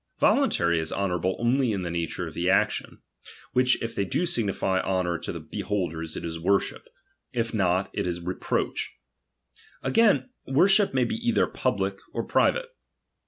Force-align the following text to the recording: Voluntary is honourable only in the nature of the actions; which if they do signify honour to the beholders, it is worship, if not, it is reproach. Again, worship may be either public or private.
Voluntary 0.19 0.79
is 0.79 0.91
honourable 0.91 1.35
only 1.37 1.71
in 1.71 1.83
the 1.83 1.91
nature 1.91 2.25
of 2.27 2.33
the 2.33 2.49
actions; 2.49 2.97
which 3.53 3.79
if 3.83 3.93
they 3.93 4.03
do 4.03 4.25
signify 4.25 4.79
honour 4.79 5.19
to 5.19 5.31
the 5.31 5.39
beholders, 5.39 6.17
it 6.17 6.25
is 6.25 6.39
worship, 6.39 6.89
if 7.33 7.53
not, 7.53 7.91
it 7.93 8.07
is 8.07 8.19
reproach. 8.19 8.95
Again, 9.83 10.31
worship 10.47 10.91
may 10.91 11.03
be 11.03 11.17
either 11.17 11.45
public 11.45 11.99
or 12.13 12.23
private. 12.23 12.69